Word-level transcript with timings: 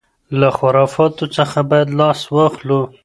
له 0.39 0.49
خرافاتو 0.57 1.25
څخه 1.37 1.59
بايد 1.69 1.89
لاس 1.99 2.21
واخلو. 2.35 2.81